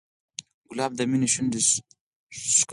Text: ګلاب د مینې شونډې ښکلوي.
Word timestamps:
ګلاب 0.69 0.91
د 0.95 0.99
مینې 1.09 1.27
شونډې 1.33 1.59
ښکلوي. 2.57 2.67